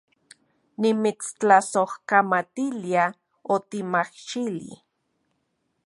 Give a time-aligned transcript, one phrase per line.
[0.81, 3.05] Nimitstlasojkamatilia
[3.53, 4.73] otimajxili